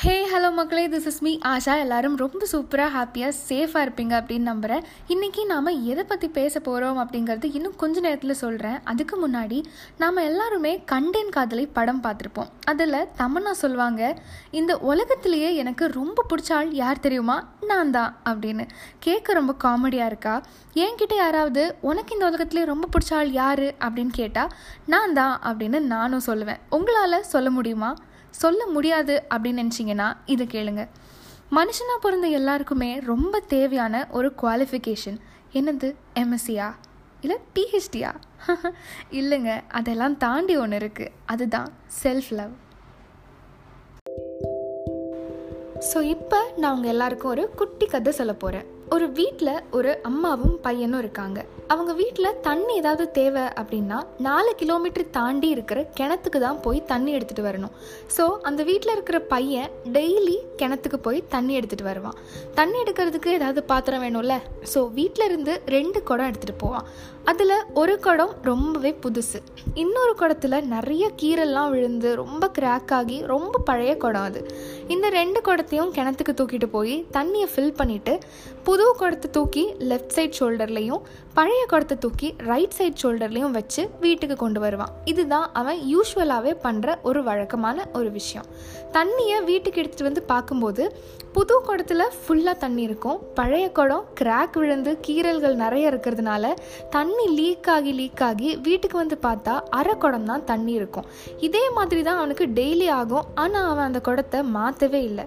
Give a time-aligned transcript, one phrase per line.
[0.00, 1.74] ஹே hello மக்களே this is me Asha.
[1.82, 7.46] எல்லாரும் ரொம்ப சூப்பராக ஹாப்பியாக சேஃபாக இருப்பீங்க அப்படின்னு நம்புகிறேன் இன்றைக்கி நாம் எதை பற்றி பேச போகிறோம் அப்படிங்கிறது
[7.58, 9.58] இன்னும் கொஞ்ச நேரத்தில் சொல்கிறேன் அதுக்கு முன்னாடி
[10.02, 12.50] நாம் எல்லாருமே கண்டேன் காதலை படம் பார்த்துருப்போம்.
[12.64, 14.02] அதில் தமன்னா சொல்லுவாங்க
[14.50, 17.36] இந்த உலகத்திலேயே எனக்கு ரொம்ப பிடிச்ச ஆள் யார் தெரியுமா?
[17.70, 18.66] நான் தான் அப்படின்னு.
[18.98, 20.34] கேட்க ரொம்ப காமெடியாக இருக்கா?
[20.84, 23.66] என்கிட்ட யாராவது உனக்கு இந்த உலகத்திலேயே ரொம்ப பிடிச்ச ஆள் யார்?
[23.86, 24.52] அப்படின்னு கேட்டால்
[24.86, 26.62] நான் தான் அப்படின்னு நானும் சொல்லுவேன்.
[26.70, 27.92] உங்களால் சொல்ல முடியுமா?
[28.36, 30.82] சொல்ல முடியாது அப்படின்னு நினச்சிங்கன்னா இதை கேளுங்க.
[31.50, 35.18] மனுஷனாக பிறந்த எல்லாருக்குமே ரொம்ப தேவையான ஒரு குவாலிஃபிகேஷன்
[35.52, 35.88] என்னது?
[36.14, 36.68] எம்எஸ்சியா
[37.20, 38.10] இல்லை பிஹெச்டியா
[39.10, 41.68] இல்லைங்க அதெல்லாம் தாண்டி ஒன்று இருக்குது அதுதான்
[42.02, 42.54] செல்ஃப் லவ்
[45.92, 51.00] ஸோ இப்போ நான் உங்கள் எல்லாருக்கும் ஒரு குட்டி கதை சொல்ல போகிறேன் ஒரு வீட்டில் ஒரு அம்மாவும் பையனும்
[51.02, 51.38] இருக்காங்க.
[51.72, 57.46] அவங்க வீட்டில் தண்ணி ஏதாவது தேவை அப்படின்னா நாலு கிலோமீட்டர் தாண்டி இருக்கிற கிணத்துக்கு தான் போய் தண்ணி எடுத்துகிட்டு
[57.48, 57.72] வரணும்.
[58.16, 62.16] ஸோ அந்த வீட்டில் இருக்கிற பையன் டெய்லி கிணத்துக்கு போய் தண்ணி எடுத்துகிட்டு வருவான்.
[62.58, 64.36] தண்ணி எடுக்கிறதுக்கு ஏதாவது பாத்திரம் வேணும்ல?
[64.74, 66.86] ஸோ வீட்டில் இருந்து ரெண்டு குடம் எடுத்துகிட்டு போவான்.
[67.30, 69.38] அதில் ஒரு குடம் ரொம்பவே புதுசு.
[69.82, 74.42] இன்னொரு குடத்தில் நிறைய கீரெல்லாம் விழுந்து ரொம்ப கிராக் ஆகி ரொம்ப பழைய குடம் அது.
[74.94, 78.14] இந்த ரெண்டு குடத்தையும் கிணத்துக்கு தூக்கிட்டு போய் தண்ணியை ஃபில் பண்ணிவிட்டு
[78.76, 81.04] புது குடத்தை தூக்கி லெஃப்ட் சைட் ஷோல்டர்லேயும்
[81.36, 84.92] பழைய குடத்தை தூக்கி ரைட் சைட் ஷோல்டர்லேயும் வச்சு வீட்டுக்கு கொண்டு வருவான்.
[85.10, 88.46] இதுதான் அவன் யூஸ்வலாகவே பண்ணுற ஒரு வழக்கமான ஒரு விஷயம்.
[88.96, 90.82] தண்ணியை வீட்டுக்கு எடுத்துகிட்டு வந்து பார்க்கும்போது
[91.36, 93.18] புது குடத்தில் ஃபுல்லாக தண்ணி இருக்கும்.
[93.38, 96.52] பழைய குடம் கிராக் விழுந்து கீரல்கள் நிறைய இருக்கிறதுனால
[96.96, 101.08] தண்ணி லீக் ஆகி லீக் ஆகி வீட்டுக்கு வந்து பார்த்தா அரை குடம் தான் தண்ணி இருக்கும்.
[101.48, 103.26] இதே மாதிரி தான் அவனுக்கு டெய்லி ஆகும்.
[103.44, 105.26] ஆனால் அவன் அந்த குடத்தை மாற்றவே இல்லை.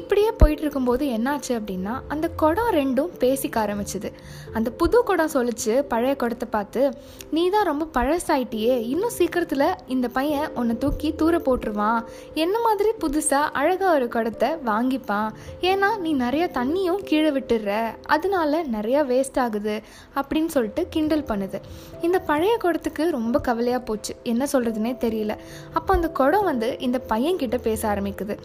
[0.00, 4.12] இப்படியே போயிட்டு இருக்கும்போது என்னாச்சு அப்படின்னா அந்த குடம் ரெண்டு ரெண்டும் பேசிக்க ஆரம்பிச்சுது.
[4.52, 6.90] அந்த புது குடம் சொல்லிச்சு பழைய குடத்தை பார்த்து
[7.30, 8.74] நீ தான் ரொம்ப பழசாயிட்டியே.
[8.92, 12.04] இன்னும் சீக்கிரத்தில் இந்த பையன் உன்னை தூக்கி தூர போட்டுருவான்.
[12.34, 15.28] என்ன மாதிரி புதுசாக அழகாக ஒரு குடத்தை வாங்கிப்பான்.
[15.60, 17.80] ஏன்னா நீ நிறைய தண்ணியும் கீழே விட்டுடுற.
[18.06, 19.82] அதனால நிறையா வேஸ்ட் ஆகுது.
[20.14, 21.60] அப்படின்னு சொல்லிட்டு கிண்டல் பண்ணுது.
[22.02, 24.16] இந்த பழைய குடத்துக்கு ரொம்ப கவலையாக போச்சு.
[24.22, 25.36] என்ன சொல்கிறதுனே தெரியல.
[25.72, 28.36] அப்போ அந்த குடம் வந்து இந்த பையன்கிட்ட பேச ஆரம்பிக்குது.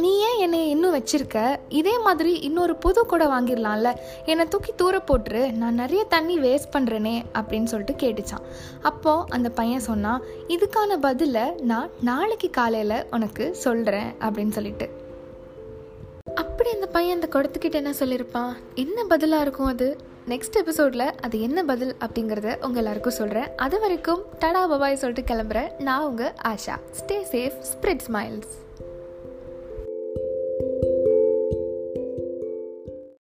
[0.00, 1.56] நீ ஏன் என்னை இன்னும் வச்சிருக்க?
[1.68, 3.90] இதே மாதிரி இன்னொரு புது குடம் வாங்கிடலாம்ல.
[4.24, 5.42] என்னை தூக்கி தூர போட்டுரு.
[5.52, 8.46] நான் நிறைய தண்ணி வேஸ்ட் பண்ணுறேனே அப்படின்னு சொல்லிட்டு கேட்டுச்சான்.
[8.82, 14.88] அப்போது அந்த பையன் சொன்னான் இதுக்கான பதிலை நான் நாளைக்கு காலையில் உனக்கு சொல்கிறேன் அப்படின்னு சொல்லிட்டு.
[16.34, 18.52] அப்படி அந்த பையன் அந்த குடத்துக்கிட்ட என்ன சொல்லியிருப்பான்?
[18.74, 19.96] என்ன பதிலாக இருக்கும் அது?
[20.28, 25.70] நெக்ஸ்ட் எபிசோடில் அது என்ன பதில் அப்படிங்கிறத உங்கள் எல்லாருக்கும் சொல்கிறேன் அது வரைக்கும் டடா பபாய் சொல்லிட்டு கிளம்புறேன்.
[25.80, 26.76] நான் உங்கள் Asha.
[27.00, 28.52] Stay safe spread smiles